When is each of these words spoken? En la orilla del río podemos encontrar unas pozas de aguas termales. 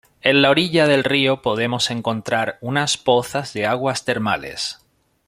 En 0.23 0.41
la 0.41 0.49
orilla 0.49 0.87
del 0.87 1.03
río 1.03 1.43
podemos 1.43 1.91
encontrar 1.91 2.57
unas 2.61 2.97
pozas 2.97 3.53
de 3.53 3.67
aguas 3.67 4.03
termales. 4.03 4.79